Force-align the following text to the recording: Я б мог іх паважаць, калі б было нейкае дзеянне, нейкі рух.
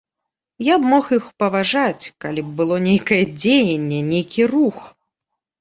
Я 0.67 0.77
б 0.79 0.83
мог 0.93 1.05
іх 1.17 1.27
паважаць, 1.43 2.05
калі 2.25 2.41
б 2.47 2.55
было 2.63 2.75
нейкае 2.87 3.23
дзеянне, 3.39 3.99
нейкі 4.11 4.49
рух. 4.57 4.79